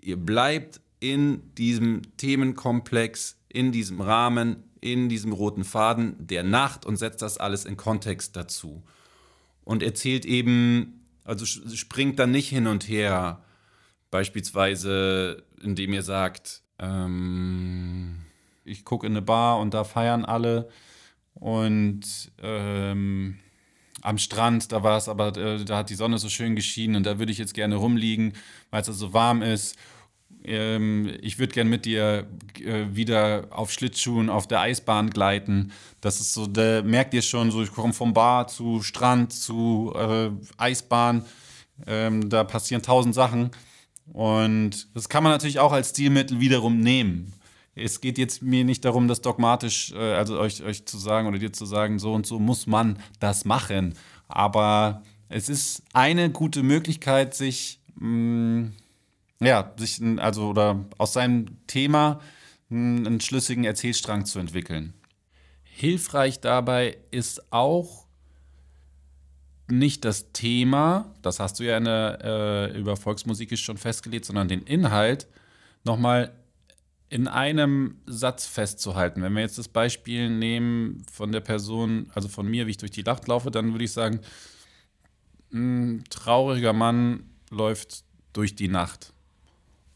ihr 0.00 0.16
bleibt 0.16 0.80
in 1.00 1.54
diesem 1.54 2.02
Themenkomplex, 2.16 3.38
in 3.48 3.72
diesem 3.72 4.00
Rahmen, 4.00 4.64
in 4.80 5.08
diesem 5.08 5.32
roten 5.32 5.64
Faden 5.64 6.14
der 6.26 6.42
Nacht 6.42 6.86
und 6.86 6.96
setzt 6.96 7.22
das 7.22 7.38
alles 7.38 7.64
in 7.64 7.76
Kontext 7.76 8.36
dazu. 8.36 8.82
Und 9.64 9.82
erzählt 9.82 10.24
eben, 10.24 11.06
also 11.24 11.44
springt 11.44 12.18
dann 12.18 12.30
nicht 12.30 12.48
hin 12.48 12.66
und 12.66 12.88
her, 12.88 13.42
beispielsweise 14.10 15.42
indem 15.62 15.92
ihr 15.92 16.02
sagt, 16.02 16.62
ähm, 16.78 18.18
ich 18.64 18.84
gucke 18.84 19.06
in 19.06 19.12
eine 19.12 19.22
Bar 19.22 19.58
und 19.58 19.74
da 19.74 19.84
feiern 19.84 20.24
alle 20.24 20.68
und 21.34 22.30
ähm, 22.42 23.38
am 24.02 24.18
Strand, 24.18 24.72
da 24.72 24.82
war 24.82 24.96
es 24.96 25.08
aber, 25.08 25.36
äh, 25.36 25.64
da 25.64 25.78
hat 25.78 25.90
die 25.90 25.94
Sonne 25.94 26.18
so 26.18 26.28
schön 26.28 26.54
geschienen 26.54 26.96
und 26.96 27.06
da 27.06 27.18
würde 27.18 27.32
ich 27.32 27.38
jetzt 27.38 27.54
gerne 27.54 27.76
rumliegen, 27.76 28.34
weil 28.70 28.82
es 28.82 28.86
so 28.86 29.12
warm 29.12 29.42
ist 29.42 29.76
ich 30.46 31.38
würde 31.40 31.52
gern 31.52 31.68
mit 31.68 31.86
dir 31.86 32.28
äh, 32.60 32.84
wieder 32.92 33.48
auf 33.50 33.72
Schlittschuhen 33.72 34.30
auf 34.30 34.46
der 34.46 34.60
Eisbahn 34.60 35.10
gleiten. 35.10 35.72
Das 36.00 36.20
ist 36.20 36.34
so, 36.34 36.46
da 36.46 36.82
merkt 36.82 37.14
ihr 37.14 37.22
schon, 37.22 37.50
so 37.50 37.62
ich 37.62 37.72
komme 37.72 37.92
vom 37.92 38.14
Bar 38.14 38.46
zu 38.46 38.80
Strand 38.82 39.32
zu 39.32 39.92
äh, 39.96 40.30
Eisbahn. 40.56 41.24
Ähm, 41.86 42.28
da 42.28 42.44
passieren 42.44 42.82
tausend 42.82 43.14
Sachen. 43.14 43.50
Und 44.12 44.88
das 44.94 45.08
kann 45.08 45.24
man 45.24 45.32
natürlich 45.32 45.58
auch 45.58 45.72
als 45.72 45.90
Stilmittel 45.90 46.38
wiederum 46.38 46.78
nehmen. 46.78 47.32
Es 47.74 48.00
geht 48.00 48.16
jetzt 48.16 48.40
mir 48.40 48.64
nicht 48.64 48.84
darum, 48.84 49.08
das 49.08 49.22
dogmatisch, 49.22 49.92
äh, 49.92 50.14
also 50.14 50.38
euch, 50.38 50.62
euch 50.62 50.86
zu 50.86 50.96
sagen 50.96 51.26
oder 51.26 51.38
dir 51.38 51.52
zu 51.52 51.66
sagen, 51.66 51.98
so 51.98 52.14
und 52.14 52.24
so 52.24 52.38
muss 52.38 52.68
man 52.68 53.00
das 53.18 53.44
machen. 53.44 53.94
Aber 54.28 55.02
es 55.28 55.48
ist 55.48 55.82
eine 55.92 56.30
gute 56.30 56.62
Möglichkeit, 56.62 57.34
sich 57.34 57.80
mh, 57.96 58.08
mm, 58.08 58.72
ja, 59.40 59.72
sich 59.76 60.00
also 60.18 60.48
oder 60.48 60.84
aus 60.98 61.12
seinem 61.12 61.66
Thema 61.66 62.20
einen 62.70 63.20
schlüssigen 63.20 63.64
Erzählstrang 63.64 64.24
zu 64.24 64.38
entwickeln. 64.38 64.94
Hilfreich 65.62 66.40
dabei 66.40 66.98
ist 67.10 67.52
auch 67.52 68.06
nicht 69.68 70.04
das 70.04 70.32
Thema, 70.32 71.14
das 71.22 71.40
hast 71.40 71.58
du 71.58 71.64
ja 71.64 71.76
in 71.76 71.84
der, 71.84 72.18
äh, 72.22 72.78
über 72.78 72.96
Volksmusik 72.96 73.56
schon 73.58 73.76
festgelegt, 73.76 74.24
sondern 74.24 74.48
den 74.48 74.62
Inhalt 74.62 75.26
nochmal 75.84 76.32
in 77.08 77.28
einem 77.28 77.98
Satz 78.06 78.46
festzuhalten. 78.46 79.22
Wenn 79.22 79.34
wir 79.34 79.42
jetzt 79.42 79.58
das 79.58 79.68
Beispiel 79.68 80.28
nehmen 80.30 81.04
von 81.12 81.30
der 81.30 81.40
Person, 81.40 82.10
also 82.14 82.28
von 82.28 82.46
mir, 82.46 82.66
wie 82.66 82.72
ich 82.72 82.78
durch 82.78 82.90
die 82.90 83.02
Nacht 83.02 83.28
laufe, 83.28 83.50
dann 83.50 83.72
würde 83.72 83.84
ich 83.84 83.92
sagen, 83.92 84.20
ein 85.52 86.04
trauriger 86.10 86.72
Mann 86.72 87.30
läuft 87.50 88.04
durch 88.32 88.56
die 88.56 88.68
Nacht. 88.68 89.12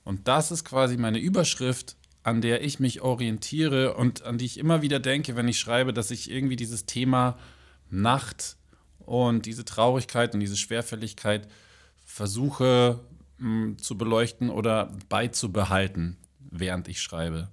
Und 0.05 0.29
das 0.29 0.51
ist 0.51 0.65
quasi 0.65 0.97
meine 0.97 1.19
Überschrift, 1.19 1.97
an 2.23 2.41
der 2.41 2.63
ich 2.63 2.81
mich 2.81 3.01
orientiere 3.01 3.95
und 3.95 4.23
an 4.23 4.39
die 4.39 4.45
ich 4.45 4.59
immer 4.59 4.83
wieder 4.83 5.01
denke, 5.01 5.37
wenn 5.37 5.49
ich 5.49 5.59
schreibe, 5.59 5.93
dass 5.93 6.11
ich 6.11 6.31
irgendwie 6.31 6.57
dieses 6.57 6.87
Thema 6.87 7.39
Nacht 7.89 8.57
und 8.99 9.47
diese 9.47 9.65
Traurigkeit 9.65 10.35
und 10.35 10.41
diese 10.41 10.57
Schwerfälligkeit 10.57 11.49
versuche 12.05 13.01
mh, 13.39 13.47
hm, 13.47 13.79
zu 13.79 13.97
beleuchten 13.97 14.51
oder 14.51 14.93
beizubehalten, 15.09 16.17
während 16.51 16.89
ich 16.89 17.01
schreibe. 17.01 17.49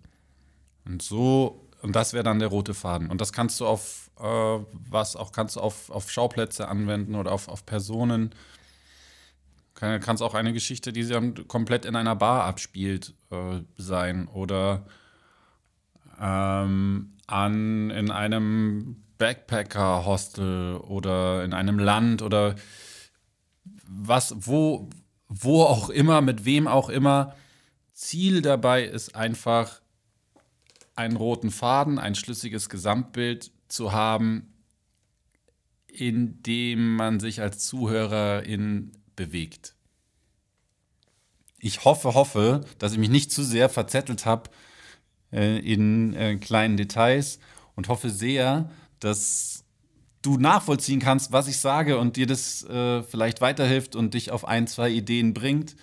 Und 0.86 1.02
so, 1.02 1.68
und 1.82 1.96
das 1.96 2.14
wäre 2.14 2.24
dann 2.24 2.40
der 2.40 2.50
rote 2.50 2.74
Faden. 2.74 3.10
Und 3.10 3.22
das 3.22 3.34
kannst 3.34 3.60
du 3.60 3.66
auf 3.66 4.08
äh, 4.20 4.60
was 4.90 5.16
auch 5.16 5.32
kannst 5.32 5.56
du 5.56 5.60
auf, 5.60 5.90
auf 5.90 6.10
Schauplätze 6.10 6.68
anwenden 6.68 7.16
oder 7.16 7.32
auf, 7.32 7.48
auf 7.48 7.66
Personen 7.66 8.34
kann 9.78 10.16
es 10.16 10.22
auch 10.22 10.34
eine 10.34 10.54
Geschichte, 10.54 10.92
die 10.92 11.08
dann 11.08 11.48
komplett 11.48 11.86
in 11.86 11.96
einer 11.96 12.16
Bar 12.16 12.46
abspielt, 12.46 13.14
äh, 13.32 13.60
sein. 13.78 14.28
Oder 14.28 14.86
ähm, 16.20 17.14
an, 17.28 17.90
in 17.92 18.12
einem 18.12 19.04
Backpacker-Hostel 19.18 20.78
oder 20.78 21.44
in 21.44 21.54
einem 21.54 21.80
Land 21.80 22.22
oder 22.22 22.56
was, 23.88 24.36
wo, 24.40 24.90
wo 25.28 25.64
auch 25.64 25.90
immer, 25.90 26.22
mit 26.22 26.46
wem 26.46 26.68
auch 26.68 26.90
immer. 26.90 27.36
Ziel 27.94 28.42
dabei 28.42 28.84
ist 28.84 29.16
einfach, 29.16 29.82
einen 30.96 31.16
roten 31.16 31.52
Faden, 31.52 32.00
ein 32.00 32.16
schlüssiges 32.16 32.70
Gesamtbild 32.70 33.52
zu 33.68 33.92
haben, 33.92 34.54
in 35.88 36.42
dem 36.42 36.96
man 36.96 37.20
sich 37.20 37.42
als 37.42 37.68
Zuhörerin 37.68 38.97
bewegt. 39.18 39.76
Ich 41.60 41.84
hoffe, 41.84 42.14
hoffe, 42.14 42.62
dass 42.78 42.94
ich 42.94 42.98
mich 42.98 43.10
nicht 43.10 43.34
zu 43.34 43.44
sehr 43.44 43.68
verzettelt 43.68 44.26
habe 44.26 44.50
äh, 45.34 45.60
in 45.60 46.14
äh, 46.14 46.38
kleinen 46.38 46.78
Details 46.78 47.40
und 47.76 47.90
hoffe 47.90 48.10
sehr, 48.10 48.70
dass 49.02 49.66
du 50.22 50.38
nachvollziehen 50.38 51.00
kannst, 51.00 51.32
was 51.32 51.48
ich 51.48 51.58
sage 51.58 51.98
und 51.98 52.16
dir 52.16 52.28
das 52.28 52.64
äh, 52.64 53.04
vielleicht 53.04 53.42
weiterhilft 53.42 53.96
und 53.96 54.14
dich 54.14 54.32
auf 54.32 54.48
ein, 54.48 54.68
zwei 54.68 54.90
Ideen 54.90 55.34
bringt. 55.34 55.76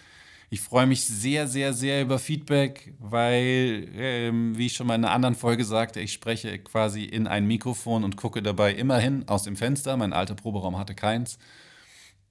Ich 0.50 0.61
freue 0.61 0.87
mich 0.87 1.05
sehr, 1.05 1.49
sehr, 1.49 1.73
sehr 1.73 2.03
über 2.03 2.19
Feedback, 2.19 2.95
weil, 3.00 3.88
ähm, 3.97 4.57
wie 4.57 4.67
ich 4.67 4.75
schon 4.75 4.87
mal 4.87 4.95
in 4.95 5.05
einer 5.05 5.12
anderen 5.12 5.35
Folge 5.35 5.64
sagte, 5.64 6.00
ich 6.00 6.12
spreche 6.12 6.59
quasi 6.61 7.05
in 7.05 7.26
ein 7.26 7.47
Mikrofon 7.47 8.05
und 8.05 8.17
gucke 8.17 8.43
dabei 8.43 8.73
immerhin 8.75 9.26
aus 9.29 9.43
dem 9.43 9.57
Fenster. 9.57 9.97
Mein 9.97 10.12
alter 10.12 10.35
Proberaum 10.35 10.79
hatte 10.79 10.95
keins. 10.95 11.38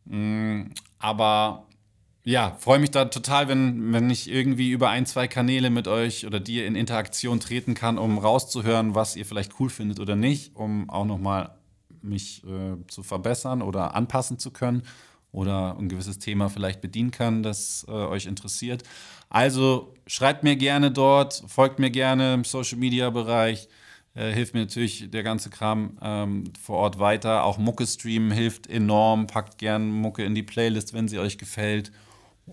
Mm, 0.05 0.71
aber 0.99 1.67
ja, 2.25 2.55
freue 2.59 2.79
mich 2.79 2.91
da 2.91 3.05
total, 3.05 3.47
wenn, 3.49 3.91
wenn 3.91 4.09
ich 4.09 4.29
irgendwie 4.29 4.71
über 4.71 4.89
ein, 4.89 5.05
zwei 5.05 5.27
Kanäle 5.27 5.69
mit 5.69 5.87
euch 5.87 6.25
oder 6.25 6.39
dir 6.39 6.65
in 6.65 6.75
Interaktion 6.75 7.39
treten 7.39 7.73
kann, 7.73 7.97
um 7.97 8.17
rauszuhören, 8.17 8.95
was 8.95 9.15
ihr 9.15 9.25
vielleicht 9.25 9.59
cool 9.59 9.69
findet 9.69 9.99
oder 9.99 10.15
nicht, 10.15 10.55
um 10.55 10.89
auch 10.89 11.05
nochmal 11.05 11.55
mich 12.01 12.43
äh, 12.45 12.75
zu 12.87 13.03
verbessern 13.03 13.61
oder 13.61 13.95
anpassen 13.95 14.39
zu 14.39 14.51
können 14.51 14.83
oder 15.31 15.77
ein 15.77 15.89
gewisses 15.89 16.19
Thema 16.19 16.49
vielleicht 16.49 16.79
bedienen 16.79 17.11
kann, 17.11 17.43
das 17.43 17.85
äh, 17.89 17.91
euch 17.91 18.25
interessiert. 18.25 18.83
Also 19.29 19.93
schreibt 20.05 20.43
mir 20.43 20.55
gerne 20.55 20.91
dort, 20.91 21.43
folgt 21.47 21.79
mir 21.79 21.89
gerne 21.89 22.35
im 22.35 22.43
Social 22.43 22.77
Media 22.77 23.09
Bereich 23.09 23.67
äh, 24.15 24.31
hilft 24.31 24.53
mir 24.53 24.61
natürlich 24.61 25.09
der 25.09 25.23
ganze 25.23 25.49
Kram 25.49 25.97
ähm, 26.01 26.45
vor 26.61 26.77
Ort 26.77 26.99
weiter. 26.99 27.43
Auch 27.43 27.57
Mucke 27.57 27.85
streamen 27.87 28.31
hilft 28.31 28.67
enorm. 28.67 29.27
Packt 29.27 29.57
gern 29.57 29.89
Mucke 29.89 30.23
in 30.23 30.35
die 30.35 30.43
Playlist, 30.43 30.93
wenn 30.93 31.07
sie 31.07 31.19
euch 31.19 31.37
gefällt. 31.37 31.91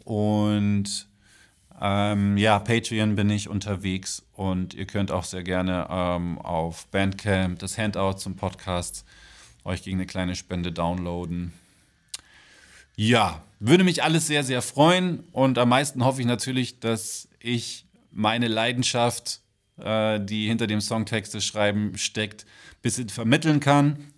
Und 0.04 1.08
ähm, 1.80 2.36
ja, 2.36 2.58
Patreon 2.58 3.14
bin 3.14 3.30
ich 3.30 3.48
unterwegs 3.48 4.22
und 4.34 4.74
ihr 4.74 4.86
könnt 4.86 5.10
auch 5.10 5.24
sehr 5.24 5.42
gerne 5.42 5.86
ähm, 5.90 6.38
auf 6.38 6.86
Bandcamp 6.88 7.58
das 7.58 7.78
Handout 7.78 8.18
zum 8.18 8.36
Podcast 8.36 9.04
euch 9.64 9.82
gegen 9.82 9.96
eine 9.96 10.06
kleine 10.06 10.36
Spende 10.36 10.72
downloaden. 10.72 11.52
Ja, 12.96 13.42
würde 13.60 13.84
mich 13.84 14.02
alles 14.02 14.26
sehr, 14.26 14.44
sehr 14.44 14.60
freuen 14.60 15.20
und 15.32 15.56
am 15.56 15.70
meisten 15.70 16.04
hoffe 16.04 16.20
ich 16.20 16.26
natürlich, 16.26 16.80
dass 16.80 17.28
ich 17.38 17.86
meine 18.10 18.48
Leidenschaft, 18.48 19.40
äh, 19.80 20.24
die 20.24 20.46
hinter 20.46 20.66
dem 20.66 20.80
Songtexte 20.80 21.40
schreiben 21.40 21.96
steckt, 21.96 22.44
ein 22.44 22.82
bisschen 22.82 23.08
vermitteln 23.08 23.60
kann 23.60 24.12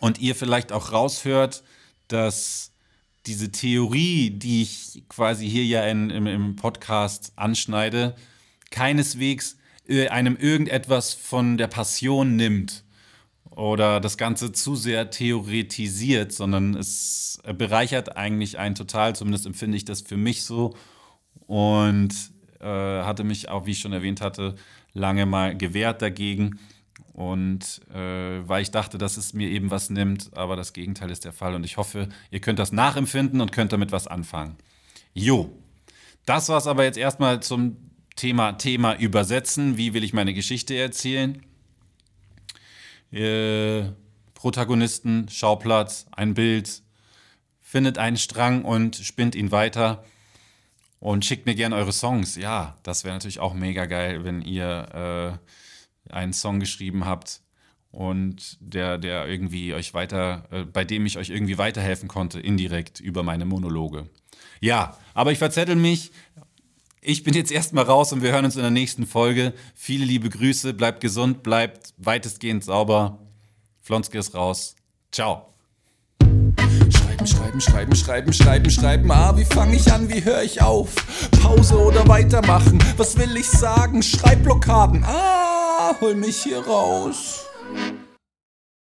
und 0.00 0.20
ihr 0.20 0.34
vielleicht 0.34 0.72
auch 0.72 0.92
raushört, 0.92 1.62
dass 2.08 2.72
diese 3.26 3.52
Theorie, 3.52 4.30
die 4.30 4.62
ich 4.62 5.04
quasi 5.08 5.48
hier 5.48 5.64
ja 5.64 5.84
in, 5.86 6.10
im, 6.10 6.26
im 6.26 6.56
Podcast 6.56 7.32
anschneide, 7.36 8.14
keineswegs 8.70 9.58
äh, 9.86 10.08
einem 10.08 10.36
irgendetwas 10.36 11.12
von 11.14 11.58
der 11.58 11.66
Passion 11.66 12.36
nimmt 12.36 12.84
oder 13.50 14.00
das 14.00 14.16
Ganze 14.16 14.52
zu 14.52 14.76
sehr 14.76 15.10
theoretisiert, 15.10 16.32
sondern 16.32 16.74
es 16.74 17.40
bereichert 17.56 18.16
eigentlich 18.16 18.58
einen 18.58 18.74
total, 18.74 19.14
zumindest 19.14 19.46
empfinde 19.46 19.76
ich 19.76 19.84
das 19.84 20.00
für 20.00 20.16
mich 20.16 20.44
so. 20.44 20.74
Und 21.46 22.14
äh, 22.60 22.64
hatte 22.66 23.24
mich 23.24 23.48
auch, 23.48 23.66
wie 23.66 23.72
ich 23.72 23.80
schon 23.80 23.92
erwähnt 23.92 24.20
hatte, 24.20 24.54
lange 24.92 25.26
mal 25.26 25.56
gewehrt 25.56 26.02
dagegen. 26.02 26.58
Und 27.12 27.82
äh, 27.92 28.48
weil 28.48 28.62
ich 28.62 28.70
dachte, 28.70 28.96
dass 28.96 29.16
es 29.16 29.34
mir 29.34 29.48
eben 29.48 29.70
was 29.70 29.90
nimmt, 29.90 30.30
aber 30.34 30.56
das 30.56 30.72
Gegenteil 30.72 31.10
ist 31.10 31.24
der 31.24 31.32
Fall. 31.32 31.54
Und 31.54 31.64
ich 31.64 31.76
hoffe, 31.76 32.08
ihr 32.30 32.40
könnt 32.40 32.58
das 32.58 32.72
nachempfinden 32.72 33.40
und 33.40 33.52
könnt 33.52 33.72
damit 33.72 33.92
was 33.92 34.06
anfangen. 34.06 34.56
Jo, 35.12 35.50
das 36.24 36.48
war 36.48 36.58
es 36.58 36.66
aber 36.66 36.84
jetzt 36.84 36.98
erstmal 36.98 37.40
zum 37.40 37.76
Thema 38.16 38.52
Thema 38.52 38.96
übersetzen. 38.96 39.76
Wie 39.76 39.94
will 39.94 40.04
ich 40.04 40.12
meine 40.12 40.34
Geschichte 40.34 40.76
erzählen? 40.76 41.42
Äh, 43.12 43.90
Protagonisten, 44.34 45.28
Schauplatz, 45.28 46.06
ein 46.12 46.34
Bild, 46.34 46.82
findet 47.60 47.98
einen 47.98 48.16
Strang 48.16 48.64
und 48.64 48.96
spinnt 48.96 49.34
ihn 49.34 49.52
weiter 49.52 50.04
und 51.00 51.24
schickt 51.24 51.46
mir 51.46 51.54
gerne 51.54 51.76
eure 51.76 51.92
Songs. 51.92 52.36
Ja, 52.36 52.76
das 52.82 53.04
wäre 53.04 53.14
natürlich 53.14 53.40
auch 53.40 53.54
mega 53.54 53.86
geil, 53.86 54.24
wenn 54.24 54.42
ihr 54.42 55.38
äh, 56.08 56.12
einen 56.12 56.32
Song 56.32 56.60
geschrieben 56.60 57.06
habt 57.06 57.40
und 57.90 58.58
der, 58.60 58.98
der 58.98 59.26
irgendwie 59.26 59.74
euch 59.74 59.94
weiter, 59.94 60.44
äh, 60.50 60.64
bei 60.64 60.84
dem 60.84 61.06
ich 61.06 61.18
euch 61.18 61.30
irgendwie 61.30 61.58
weiterhelfen 61.58 62.08
konnte, 62.08 62.38
indirekt 62.38 63.00
über 63.00 63.22
meine 63.22 63.46
Monologe. 63.46 64.08
Ja, 64.60 64.96
aber 65.14 65.32
ich 65.32 65.38
verzettel 65.38 65.74
mich. 65.74 66.12
Ich 67.02 67.24
bin 67.24 67.32
jetzt 67.32 67.50
erstmal 67.50 67.84
raus 67.84 68.12
und 68.12 68.22
wir 68.22 68.30
hören 68.30 68.44
uns 68.44 68.56
in 68.56 68.62
der 68.62 68.70
nächsten 68.70 69.06
Folge. 69.06 69.54
Viele 69.74 70.04
liebe 70.04 70.28
Grüße, 70.28 70.74
bleibt 70.74 71.00
gesund, 71.00 71.42
bleibt 71.42 71.94
weitestgehend 71.96 72.62
sauber. 72.62 73.18
Flonske 73.80 74.18
ist 74.18 74.34
raus. 74.34 74.76
Ciao. 75.10 75.50
Schreiben, 77.26 77.60
schreiben, 77.60 77.60
schreiben, 77.60 77.94
schreiben, 77.94 78.32
schreiben, 78.32 78.70
schreiben. 78.70 79.10
Ah, 79.10 79.36
wie 79.36 79.44
fange 79.44 79.76
ich 79.76 79.92
an, 79.92 80.08
wie 80.08 80.24
höre 80.24 80.42
ich 80.42 80.62
auf? 80.62 80.94
Pause 81.42 81.78
oder 81.78 82.08
weitermachen? 82.08 82.78
Was 82.96 83.18
will 83.18 83.36
ich 83.36 83.48
sagen? 83.48 84.02
Schreibblockaden. 84.02 85.04
Ah, 85.04 85.94
hol 86.00 86.14
mich 86.14 86.42
hier 86.42 86.64
raus. 86.64 87.44